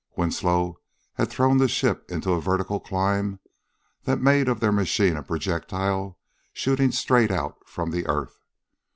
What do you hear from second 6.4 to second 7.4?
shooting straight